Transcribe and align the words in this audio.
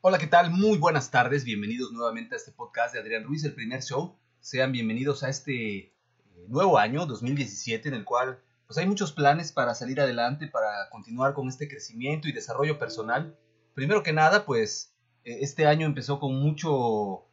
Hola, 0.00 0.18
¿qué 0.18 0.28
tal? 0.28 0.52
Muy 0.52 0.78
buenas 0.78 1.10
tardes. 1.10 1.42
Bienvenidos 1.42 1.90
nuevamente 1.90 2.36
a 2.36 2.38
este 2.38 2.52
podcast 2.52 2.94
de 2.94 3.00
Adrián 3.00 3.24
Ruiz, 3.24 3.42
el 3.42 3.52
primer 3.52 3.82
show. 3.82 4.16
Sean 4.38 4.70
bienvenidos 4.70 5.24
a 5.24 5.28
este 5.28 5.76
eh, 5.76 5.92
nuevo 6.46 6.78
año, 6.78 7.04
2017, 7.04 7.88
en 7.88 7.94
el 7.94 8.04
cual 8.04 8.38
pues 8.68 8.78
hay 8.78 8.86
muchos 8.86 9.10
planes 9.10 9.50
para 9.50 9.74
salir 9.74 10.00
adelante, 10.00 10.46
para 10.46 10.88
continuar 10.90 11.34
con 11.34 11.48
este 11.48 11.66
crecimiento 11.66 12.28
y 12.28 12.32
desarrollo 12.32 12.78
personal. 12.78 13.36
Primero 13.74 14.04
que 14.04 14.12
nada, 14.12 14.46
pues 14.46 14.94
eh, 15.24 15.38
este 15.40 15.66
año 15.66 15.84
empezó 15.84 16.20
con 16.20 16.40
mucho, 16.40 17.26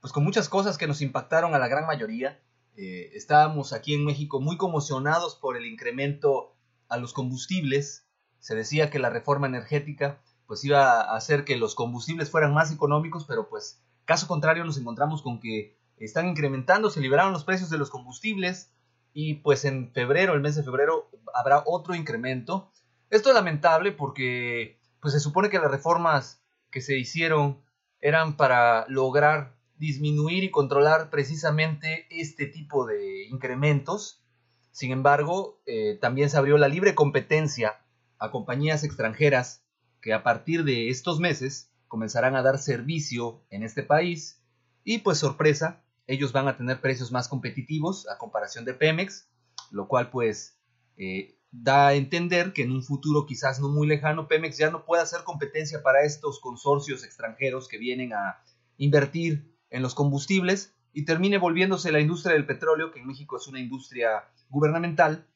pues 0.00 0.12
con 0.12 0.24
muchas 0.24 0.48
cosas 0.48 0.76
que 0.76 0.88
nos 0.88 1.00
impactaron 1.02 1.54
a 1.54 1.60
la 1.60 1.68
gran 1.68 1.86
mayoría. 1.86 2.42
Eh, 2.76 3.12
estábamos 3.14 3.72
aquí 3.72 3.94
en 3.94 4.04
México 4.04 4.40
muy 4.40 4.56
conmocionados 4.56 5.36
por 5.36 5.56
el 5.56 5.66
incremento 5.66 6.56
a 6.88 6.96
los 6.96 7.12
combustibles. 7.12 8.08
Se 8.40 8.56
decía 8.56 8.90
que 8.90 8.98
la 8.98 9.08
reforma 9.08 9.46
energética 9.46 10.20
pues 10.48 10.64
iba 10.64 11.02
a 11.02 11.14
hacer 11.14 11.44
que 11.44 11.56
los 11.56 11.74
combustibles 11.74 12.30
fueran 12.30 12.54
más 12.54 12.72
económicos, 12.72 13.26
pero 13.28 13.50
pues 13.50 13.84
caso 14.06 14.26
contrario 14.26 14.64
nos 14.64 14.78
encontramos 14.78 15.20
con 15.20 15.38
que 15.38 15.76
están 15.98 16.26
incrementando, 16.26 16.88
se 16.88 17.02
liberaron 17.02 17.34
los 17.34 17.44
precios 17.44 17.68
de 17.68 17.76
los 17.76 17.90
combustibles 17.90 18.72
y 19.12 19.34
pues 19.34 19.66
en 19.66 19.92
febrero, 19.92 20.32
el 20.32 20.40
mes 20.40 20.56
de 20.56 20.62
febrero, 20.62 21.10
habrá 21.34 21.62
otro 21.66 21.94
incremento. 21.94 22.72
Esto 23.10 23.28
es 23.28 23.34
lamentable 23.34 23.92
porque 23.92 24.80
pues 25.00 25.12
se 25.12 25.20
supone 25.20 25.50
que 25.50 25.58
las 25.58 25.70
reformas 25.70 26.42
que 26.70 26.80
se 26.80 26.96
hicieron 26.96 27.60
eran 28.00 28.38
para 28.38 28.86
lograr 28.88 29.54
disminuir 29.76 30.44
y 30.44 30.50
controlar 30.50 31.10
precisamente 31.10 32.06
este 32.10 32.46
tipo 32.46 32.86
de 32.86 33.26
incrementos. 33.26 34.24
Sin 34.70 34.92
embargo, 34.92 35.60
eh, 35.66 35.98
también 36.00 36.30
se 36.30 36.38
abrió 36.38 36.56
la 36.56 36.68
libre 36.68 36.94
competencia 36.94 37.80
a 38.18 38.30
compañías 38.30 38.82
extranjeras 38.82 39.67
que 40.00 40.12
a 40.12 40.22
partir 40.22 40.64
de 40.64 40.90
estos 40.90 41.20
meses 41.20 41.70
comenzarán 41.88 42.36
a 42.36 42.42
dar 42.42 42.58
servicio 42.58 43.42
en 43.50 43.62
este 43.62 43.82
país 43.82 44.42
y 44.84 44.98
pues 44.98 45.18
sorpresa, 45.18 45.82
ellos 46.06 46.32
van 46.32 46.48
a 46.48 46.56
tener 46.56 46.80
precios 46.80 47.12
más 47.12 47.28
competitivos 47.28 48.08
a 48.08 48.18
comparación 48.18 48.64
de 48.64 48.74
Pemex, 48.74 49.28
lo 49.70 49.88
cual 49.88 50.10
pues 50.10 50.58
eh, 50.96 51.38
da 51.50 51.88
a 51.88 51.94
entender 51.94 52.52
que 52.52 52.62
en 52.62 52.72
un 52.72 52.82
futuro 52.82 53.26
quizás 53.26 53.60
no 53.60 53.68
muy 53.68 53.86
lejano 53.86 54.28
Pemex 54.28 54.58
ya 54.58 54.70
no 54.70 54.84
pueda 54.84 55.02
hacer 55.02 55.24
competencia 55.24 55.82
para 55.82 56.04
estos 56.04 56.40
consorcios 56.40 57.04
extranjeros 57.04 57.68
que 57.68 57.78
vienen 57.78 58.12
a 58.12 58.42
invertir 58.76 59.54
en 59.70 59.82
los 59.82 59.94
combustibles 59.94 60.74
y 60.92 61.04
termine 61.04 61.38
volviéndose 61.38 61.92
la 61.92 62.00
industria 62.00 62.34
del 62.34 62.46
petróleo, 62.46 62.90
que 62.90 63.00
en 63.00 63.06
México 63.06 63.36
es 63.36 63.46
una 63.46 63.60
industria 63.60 64.24
gubernamental 64.48 65.26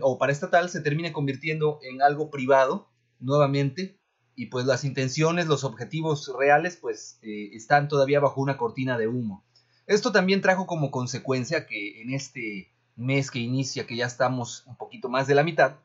o 0.00 0.18
paraestatal, 0.18 0.70
se 0.70 0.80
termine 0.80 1.12
convirtiendo 1.12 1.78
en 1.82 2.02
algo 2.02 2.30
privado 2.30 2.88
nuevamente 3.20 3.97
y 4.38 4.46
pues 4.46 4.66
las 4.66 4.84
intenciones, 4.84 5.48
los 5.48 5.64
objetivos 5.64 6.32
reales 6.38 6.76
pues 6.76 7.18
eh, 7.22 7.50
están 7.54 7.88
todavía 7.88 8.20
bajo 8.20 8.40
una 8.40 8.56
cortina 8.56 8.96
de 8.96 9.08
humo. 9.08 9.44
Esto 9.88 10.12
también 10.12 10.42
trajo 10.42 10.64
como 10.68 10.92
consecuencia 10.92 11.66
que 11.66 12.00
en 12.00 12.14
este 12.14 12.72
mes 12.94 13.32
que 13.32 13.40
inicia, 13.40 13.84
que 13.84 13.96
ya 13.96 14.06
estamos 14.06 14.62
un 14.66 14.76
poquito 14.76 15.08
más 15.08 15.26
de 15.26 15.34
la 15.34 15.42
mitad, 15.42 15.78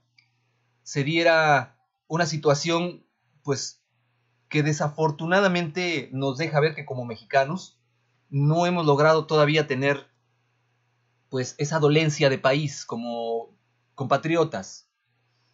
se 0.84 1.04
diera 1.04 1.80
una 2.08 2.28
situación 2.28 3.04
pues 3.42 3.82
que 4.50 4.62
desafortunadamente 4.62 6.10
nos 6.12 6.38
deja 6.38 6.60
ver 6.60 6.76
que 6.76 6.86
como 6.86 7.06
mexicanos 7.06 7.80
no 8.30 8.68
hemos 8.68 8.86
logrado 8.86 9.26
todavía 9.26 9.66
tener 9.66 10.06
pues 11.30 11.56
esa 11.58 11.80
dolencia 11.80 12.30
de 12.30 12.38
país 12.38 12.86
como 12.86 13.50
compatriotas, 13.96 14.88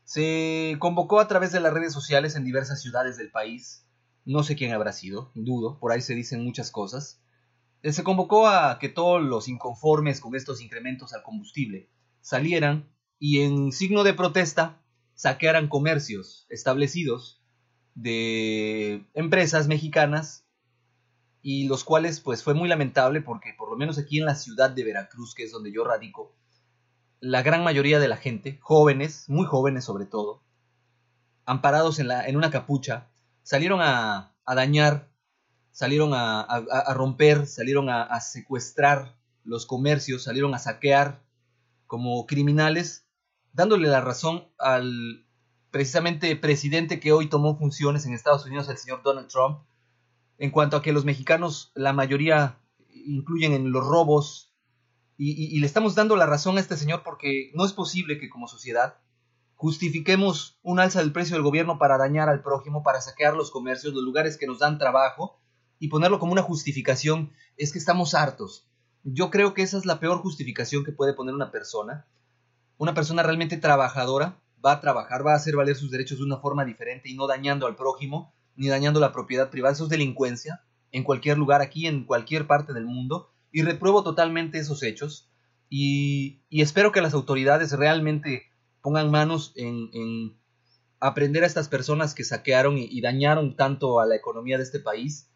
se 0.10 0.76
convocó 0.80 1.20
a 1.20 1.28
través 1.28 1.52
de 1.52 1.60
las 1.60 1.72
redes 1.72 1.94
sociales 1.94 2.36
en 2.36 2.44
diversas 2.44 2.82
ciudades 2.82 3.16
del 3.16 3.30
país. 3.30 3.86
No 4.26 4.42
sé 4.42 4.56
quién 4.56 4.74
habrá 4.74 4.92
sido, 4.92 5.32
dudo, 5.36 5.78
por 5.78 5.92
ahí 5.92 6.02
se 6.02 6.16
dicen 6.16 6.44
muchas 6.44 6.72
cosas. 6.72 7.22
Eh, 7.84 7.94
se 7.94 8.04
convocó 8.04 8.48
a 8.48 8.80
que 8.80 8.90
todos 8.90 9.22
los 9.22 9.48
inconformes 9.48 10.20
con 10.20 10.34
estos 10.36 10.62
incrementos 10.62 11.14
al 11.14 11.22
combustible 11.22 11.92
salieran 12.22 12.90
y 13.20 13.42
en 13.42 13.72
signo 13.72 14.04
de 14.04 14.16
protesta 14.16 14.82
saquearan 15.14 15.68
comercios 15.68 16.48
establecidos 16.50 17.44
de 17.94 19.06
empresas 19.14 19.68
mexicanas 19.68 20.44
y 21.44 21.68
los 21.68 21.84
cuales 21.84 22.20
pues 22.20 22.42
fue 22.42 22.56
muy 22.56 22.68
lamentable 22.68 23.22
porque 23.22 23.54
por 23.56 23.70
lo 23.70 23.78
menos 23.78 24.00
aquí 24.00 24.18
en 24.18 24.26
la 24.26 24.34
ciudad 24.34 24.72
de 24.72 24.86
Veracruz, 24.86 25.36
que 25.36 25.44
es 25.44 25.52
donde 25.52 25.72
yo 25.72 25.84
radico, 25.84 26.36
la 27.22 27.42
gran 27.42 27.64
mayoría 27.64 28.00
de 28.00 28.08
la 28.08 28.18
gente, 28.18 28.58
jóvenes, 28.62 29.26
muy 29.28 29.46
jóvenes 29.46 29.86
sobre 29.86 30.06
todo, 30.06 30.42
amparados 31.46 32.00
en, 32.00 32.08
la, 32.08 32.28
en 32.28 32.38
una 32.38 32.52
capucha, 32.52 33.10
salieron 33.44 33.80
a, 33.82 34.36
dañar, 34.46 35.10
salieron 35.72 36.12
a, 36.14 36.46
romper, 36.94 37.46
salieron 37.48 37.90
a, 37.90 38.20
secuestrar 38.22 39.16
los 39.44 39.66
comercios, 39.66 40.24
salieron 40.24 40.54
a 40.54 40.60
saquear 40.60 41.24
como 41.88 42.26
criminales, 42.26 43.06
dándole 43.54 43.88
la 43.88 44.02
razón 44.02 44.48
al 44.60 45.26
precisamente 45.72 46.36
presidente 46.36 47.00
que 47.00 47.12
hoy 47.12 47.30
tomó 47.30 47.58
funciones 47.58 48.06
en 48.06 48.14
Estados 48.14 48.46
Unidos, 48.46 48.70
el 48.70 48.78
señor 48.78 49.02
Donald 49.04 49.28
Trump, 49.28 49.60
en 50.38 50.52
cuanto 50.52 50.78
a 50.78 50.82
que 50.82 50.94
los 50.94 51.06
mexicanos, 51.06 51.72
la 51.76 51.94
mayoría 51.94 52.60
incluyen 52.94 53.54
en 53.54 53.72
los 53.72 53.86
robos, 53.86 54.49
y, 55.22 55.60
le 55.60 55.66
estamos 55.66 55.96
dando 55.96 56.16
la 56.16 56.26
razón 56.26 56.58
a 56.58 56.62
este 56.62 56.78
señor 56.78 57.04
porque 57.04 57.52
no 57.54 57.66
es 57.66 57.74
posible 57.74 58.18
que 58.18 58.30
como 58.30 58.48
sociedad 58.48 58.96
justifiquemos 59.56 60.58
un 60.64 60.80
alza 60.80 61.00
del 61.00 61.12
precio 61.12 61.36
del 61.36 61.44
gobierno 61.44 61.78
para 61.78 61.98
dañar 61.98 62.30
al 62.30 62.42
prójimo, 62.42 62.84
para 62.84 63.02
saquear 63.02 63.36
los 63.36 63.52
comercios, 63.52 63.94
los 63.94 64.04
lugares 64.04 64.38
que 64.38 64.48
nos 64.48 64.60
dan 64.60 64.78
trabajo 64.78 65.38
y 65.78 65.90
ponerlo 65.90 66.20
como 66.20 66.32
una 66.32 66.42
justificación. 66.42 67.34
Es 67.58 67.74
que 67.74 67.80
estamos 67.80 68.14
hartos. 68.14 68.66
Yo 69.04 69.30
creo 69.30 69.54
que 69.54 69.62
esa 69.62 69.78
es 69.78 69.86
la 69.86 70.00
peor 70.00 70.20
justificación 70.20 70.86
que 70.86 70.94
puede 70.94 71.14
poner 71.14 71.36
una 71.36 71.52
persona. 71.52 72.08
Una 72.78 72.94
persona 72.94 73.22
realmente 73.22 73.58
trabajadora 73.58 74.40
va 74.66 74.72
a 74.72 74.80
trabajar, 74.80 75.28
va 75.28 75.34
a 75.34 75.36
hacer 75.36 75.58
valer 75.58 75.76
sus 75.76 75.92
derechos 75.92 76.20
de 76.20 76.24
una 76.24 76.38
forma 76.38 76.64
diferente 76.64 77.10
y 77.10 77.16
no 77.16 77.28
dañando 77.28 77.68
al 77.68 77.76
prójimo 77.76 78.34
ni 78.56 78.70
dañando 78.70 79.02
la 79.02 79.12
propiedad 79.12 79.50
privada. 79.50 79.74
Eso 79.74 79.84
es 79.84 79.90
delincuencia 79.90 80.64
en 80.94 81.04
cualquier 81.04 81.38
lugar, 81.38 81.62
aquí, 81.62 81.88
en 81.88 82.06
cualquier 82.06 82.48
parte 82.48 82.72
del 82.72 82.86
mundo 82.86 83.34
y 83.52 83.64
repruebo 83.64 84.04
totalmente 84.04 84.60
esos 84.60 84.84
hechos 84.84 85.30
y, 85.70 86.42
espero 86.50 86.92
que 86.92 87.02
las 87.02 87.14
autoridades 87.14 87.72
realmente 87.72 88.44
pongan 88.82 89.12
manos 89.12 89.54
en, 89.56 90.36
aprender 91.00 91.44
a 91.44 91.48
estas 91.48 91.70
personas 91.70 92.14
que 92.14 92.24
saquearon 92.24 92.78
y, 92.78 93.00
dañaron 93.02 93.56
tanto 93.56 94.00
a 94.00 94.06
la 94.06 94.16
economía 94.16 94.58
de 94.58 94.64
este 94.64 94.80
país. 94.80 95.30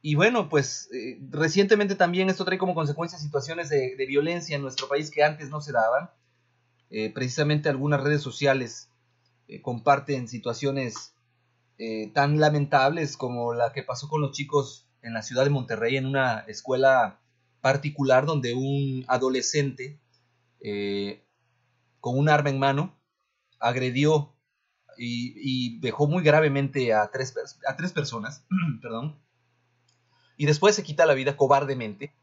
Y 0.00 0.14
bueno, 0.14 0.48
pues 0.48 0.88
eh, 0.92 1.18
recientemente 1.30 1.96
también 1.96 2.28
esto 2.28 2.44
trae 2.44 2.58
como 2.58 2.74
consecuencia 2.74 3.18
situaciones 3.18 3.68
de, 3.68 3.94
violencia 4.06 4.56
en 4.56 4.62
nuestro 4.62 4.88
país 4.88 5.10
que 5.10 5.22
antes 5.22 5.48
no 5.50 5.60
se 5.60 5.72
daban. 5.72 6.10
Eh, 6.90 7.12
precisamente 7.12 7.68
algunas 7.68 8.02
redes 8.02 8.22
sociales 8.22 8.90
eh, 9.46 9.60
comparten 9.62 10.28
situaciones 10.28 11.14
tan 12.12 12.40
lamentables 12.40 13.16
como 13.16 13.54
la 13.54 13.72
que 13.72 13.84
pasó 13.84 14.08
con 14.08 14.20
los 14.20 14.32
chicos 14.32 14.88
en 15.00 15.14
la 15.14 15.22
ciudad 15.22 15.44
de 15.44 15.50
Monterrey 15.50 15.96
en 15.96 16.06
una 16.06 16.40
escuela 16.48 17.20
particular 17.60 18.26
donde 18.26 18.54
un 18.54 19.04
adolescente 19.08 19.98
con 22.00 22.18
un 22.18 22.28
arma 22.28 22.50
en 22.50 22.58
mano 22.58 22.98
agredió 23.60 24.34
y, 24.98 25.78
dejó 25.78 26.06
muy 26.06 26.22
gravemente 26.22 26.92
a 26.92 27.10
tres, 27.10 27.34
a 27.66 27.76
tres 27.76 27.92
personas, 27.92 28.44
perdón, 28.82 29.16
y 30.36 30.46
después 30.46 30.74
se 30.74 30.82
quita 30.82 31.04
la 31.04 31.14
vida 31.14 31.36
cobardemente. 31.36 32.14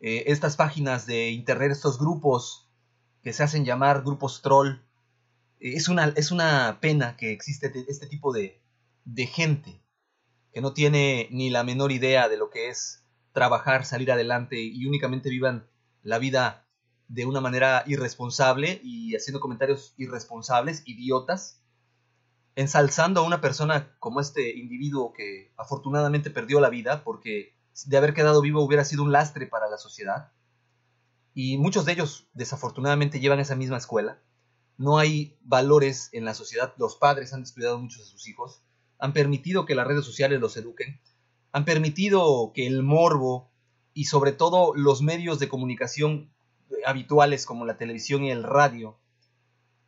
Eh, 0.00 0.24
estas 0.26 0.56
páginas 0.56 1.06
de 1.06 1.30
internet, 1.30 1.72
estos 1.72 1.98
grupos 1.98 2.68
que 3.22 3.32
se 3.32 3.42
hacen 3.42 3.64
llamar 3.64 4.02
grupos 4.02 4.42
troll, 4.42 4.82
eh, 5.58 5.72
es, 5.74 5.88
una, 5.88 6.12
es 6.14 6.30
una 6.30 6.78
pena 6.80 7.16
que 7.16 7.32
existe 7.32 7.72
este 7.88 8.06
tipo 8.06 8.32
de, 8.32 8.60
de 9.04 9.26
gente 9.26 9.80
que 10.52 10.60
no 10.60 10.72
tiene 10.72 11.28
ni 11.30 11.50
la 11.50 11.64
menor 11.64 11.90
idea 11.90 12.28
de 12.28 12.36
lo 12.36 12.50
que 12.50 12.68
es 12.68 13.02
trabajar, 13.38 13.84
salir 13.84 14.10
adelante 14.10 14.60
y 14.60 14.84
únicamente 14.84 15.30
vivan 15.30 15.68
la 16.02 16.18
vida 16.18 16.66
de 17.06 17.24
una 17.24 17.40
manera 17.40 17.84
irresponsable 17.86 18.80
y 18.82 19.14
haciendo 19.14 19.38
comentarios 19.38 19.94
irresponsables, 19.96 20.82
idiotas, 20.86 21.62
ensalzando 22.56 23.20
a 23.20 23.24
una 23.24 23.40
persona 23.40 23.94
como 24.00 24.20
este 24.20 24.58
individuo 24.58 25.12
que 25.12 25.52
afortunadamente 25.56 26.30
perdió 26.30 26.58
la 26.58 26.68
vida 26.68 27.04
porque 27.04 27.56
de 27.86 27.96
haber 27.96 28.12
quedado 28.12 28.42
vivo 28.42 28.60
hubiera 28.60 28.84
sido 28.84 29.04
un 29.04 29.12
lastre 29.12 29.46
para 29.46 29.68
la 29.68 29.78
sociedad. 29.78 30.32
Y 31.32 31.58
muchos 31.58 31.84
de 31.84 31.92
ellos 31.92 32.26
desafortunadamente 32.32 33.20
llevan 33.20 33.38
esa 33.38 33.54
misma 33.54 33.76
escuela. 33.76 34.20
No 34.78 34.98
hay 34.98 35.38
valores 35.42 36.08
en 36.10 36.24
la 36.24 36.34
sociedad, 36.34 36.74
los 36.76 36.96
padres 36.96 37.32
han 37.32 37.42
descuidado 37.42 37.78
mucho 37.78 38.00
de 38.00 38.04
sus 38.04 38.26
hijos, 38.26 38.64
han 38.98 39.12
permitido 39.12 39.64
que 39.64 39.76
las 39.76 39.86
redes 39.86 40.04
sociales 40.04 40.40
los 40.40 40.56
eduquen, 40.56 41.00
han 41.52 41.64
permitido 41.64 42.52
que 42.54 42.66
el 42.66 42.82
morbo 42.82 43.50
y 43.94 44.04
sobre 44.04 44.32
todo 44.32 44.74
los 44.74 45.02
medios 45.02 45.38
de 45.38 45.48
comunicación 45.48 46.32
habituales 46.86 47.46
como 47.46 47.64
la 47.64 47.76
televisión 47.76 48.24
y 48.24 48.30
el 48.30 48.42
radio, 48.42 48.98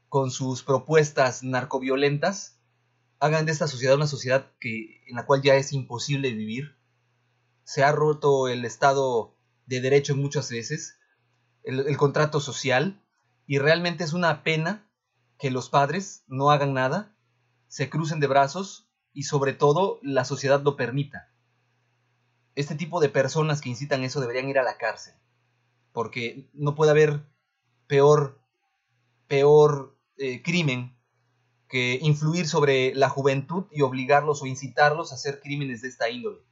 con 0.09 0.31
sus 0.31 0.63
propuestas 0.63 1.43
narcoviolentas, 1.43 2.59
hagan 3.21 3.47
de 3.47 3.53
esta 3.53 3.69
sociedad 3.69 3.97
una 3.97 4.07
sociedad 4.07 4.51
que, 4.59 5.03
en 5.07 5.15
la 5.15 5.27
cual 5.27 5.43
ya 5.43 5.55
es 5.55 5.73
imposible 5.73 6.33
vivir. 6.33 6.77
Se 7.65 7.85
ha 7.85 7.93
roto 7.93 8.49
el 8.49 8.65
Estado 8.65 9.37
de 9.67 9.81
Derecho 9.81 10.17
muchas 10.17 10.51
veces, 10.51 10.99
el, 11.63 11.81
el 11.87 11.97
contrato 11.97 12.41
social, 12.41 13.01
y 13.47 13.59
realmente 13.59 14.03
es 14.05 14.13
una 14.13 14.43
pena 14.43 14.91
que 15.39 15.51
los 15.51 15.69
padres 15.69 16.25
no 16.27 16.51
hagan 16.51 16.75
nada, 16.75 17.15
se 17.69 17.89
crucen 17.89 18.19
de 18.19 18.27
brazos 18.27 18.89
y 19.13 19.25
sobre 19.25 19.53
todo 19.53 20.01
la 20.03 20.25
sociedad 20.25 20.63
lo 20.63 20.77
permita. 20.77 21.30
Este 22.61 22.75
tipo 22.75 23.01
de 23.01 23.09
personas 23.09 23.63
que 23.63 23.71
incitan 23.71 24.05
eso 24.05 24.21
deberían 24.21 24.51
ir 24.51 24.59
a 24.59 24.63
la 24.63 24.77
cárcel, 24.77 25.15
porque 25.93 26.51
no 26.53 26.75
puede 26.75 26.91
haber 26.91 27.25
peor, 27.87 28.39
peor 29.29 29.97
eh, 30.19 30.43
crimen 30.43 30.95
que 31.71 31.99
influir 32.03 32.47
sobre 32.47 32.95
la 32.95 33.09
juventud 33.09 33.65
y 33.71 33.81
obligarlos 33.81 34.43
o 34.43 34.47
incitarlos 34.47 35.11
a 35.11 35.15
hacer 35.15 35.41
crímenes 35.41 35.81
de 35.81 35.89
esta 35.89 36.11
índole. 36.11 36.43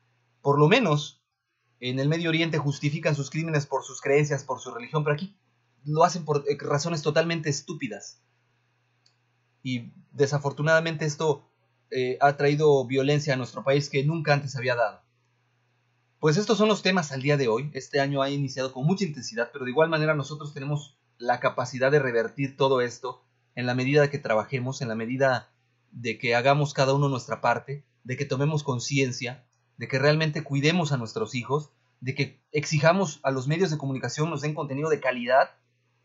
Por 0.40 0.58
lo 0.58 0.66
menos 0.66 1.22
en 1.78 1.98
el 1.98 2.08
Medio 2.08 2.30
Oriente 2.30 2.56
justifican 2.56 3.14
sus 3.14 3.28
crímenes 3.28 3.66
por 3.66 3.84
sus 3.84 4.00
creencias, 4.00 4.44
por 4.44 4.60
su 4.60 4.72
religión, 4.72 5.04
pero 5.04 5.12
aquí 5.12 5.36
lo 5.84 6.04
hacen 6.04 6.24
por 6.24 6.42
eh, 6.48 6.56
razones 6.58 7.02
totalmente 7.02 7.50
estúpidas. 7.50 8.22
Y 9.62 9.92
desafortunadamente 10.12 11.04
esto 11.04 11.50
eh, 11.90 12.16
ha 12.22 12.34
traído 12.38 12.86
violencia 12.86 13.34
a 13.34 13.36
nuestro 13.36 13.62
país 13.62 13.90
que 13.90 14.04
nunca 14.04 14.32
antes 14.32 14.56
había 14.56 14.74
dado. 14.74 15.06
Pues 16.20 16.36
estos 16.36 16.58
son 16.58 16.66
los 16.66 16.82
temas 16.82 17.12
al 17.12 17.22
día 17.22 17.36
de 17.36 17.46
hoy. 17.46 17.70
Este 17.74 18.00
año 18.00 18.22
ha 18.22 18.28
iniciado 18.28 18.72
con 18.72 18.84
mucha 18.84 19.04
intensidad, 19.04 19.50
pero 19.52 19.64
de 19.64 19.70
igual 19.70 19.88
manera 19.88 20.14
nosotros 20.14 20.52
tenemos 20.52 20.98
la 21.16 21.38
capacidad 21.38 21.92
de 21.92 22.00
revertir 22.00 22.56
todo 22.56 22.80
esto 22.80 23.22
en 23.54 23.66
la 23.66 23.76
medida 23.76 24.10
que 24.10 24.18
trabajemos, 24.18 24.82
en 24.82 24.88
la 24.88 24.96
medida 24.96 25.52
de 25.92 26.18
que 26.18 26.34
hagamos 26.34 26.74
cada 26.74 26.92
uno 26.92 27.08
nuestra 27.08 27.40
parte, 27.40 27.84
de 28.02 28.16
que 28.16 28.24
tomemos 28.24 28.64
conciencia, 28.64 29.44
de 29.76 29.86
que 29.86 30.00
realmente 30.00 30.42
cuidemos 30.42 30.90
a 30.90 30.96
nuestros 30.96 31.36
hijos, 31.36 31.70
de 32.00 32.16
que 32.16 32.42
exijamos 32.50 33.20
a 33.22 33.30
los 33.30 33.46
medios 33.46 33.70
de 33.70 33.78
comunicación 33.78 34.28
nos 34.28 34.40
den 34.40 34.54
contenido 34.54 34.88
de 34.88 34.98
calidad 34.98 35.50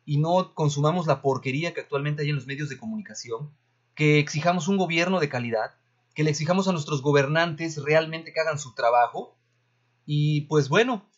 y 0.06 0.20
no 0.20 0.54
consumamos 0.54 1.08
la 1.08 1.24
porquería 1.24 1.74
que 1.74 1.82
actualmente 1.82 2.22
hay 2.22 2.30
en 2.30 2.36
los 2.36 2.46
medios 2.46 2.70
de 2.70 2.78
comunicación, 2.78 3.50
que 3.96 4.20
exijamos 4.20 4.68
un 4.68 4.78
gobierno 4.78 5.20
de 5.20 5.30
calidad, 5.30 5.74
que 6.14 6.24
le 6.24 6.30
exijamos 6.30 6.68
a 6.68 6.72
nuestros 6.72 7.02
gobernantes 7.02 7.82
realmente 7.82 8.32
que 8.32 8.42
hagan 8.42 8.60
su 8.60 8.76
trabajo 8.76 9.36
y 10.06 10.42
pues 10.42 10.70
bueno, 10.70 11.10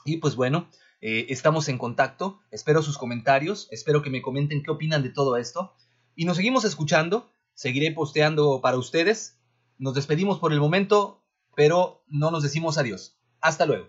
Y 0.04 0.16
pues 0.16 0.34
bueno, 0.34 0.68
eh, 1.00 1.26
estamos 1.28 1.68
en 1.68 1.78
contacto. 1.78 2.40
Espero 2.50 2.82
sus 2.82 2.98
comentarios. 2.98 3.68
Espero 3.70 4.02
que 4.02 4.10
me 4.10 4.22
comenten 4.22 4.64
qué 4.64 4.72
opinan 4.72 5.04
de 5.04 5.10
todo 5.10 5.36
esto. 5.36 5.76
Y 6.14 6.24
nos 6.24 6.36
seguimos 6.36 6.64
escuchando. 6.64 7.28
Seguiré 7.54 7.92
posteando 7.92 8.60
para 8.60 8.78
ustedes 8.78 9.38
nos 9.82 9.94
despedimos 9.94 10.38
por 10.38 10.52
el 10.52 10.60
momento, 10.60 11.24
pero 11.56 12.04
no 12.06 12.30
nos 12.30 12.44
decimos 12.44 12.78
adiós. 12.78 13.16
Hasta 13.40 13.66
luego. 13.66 13.88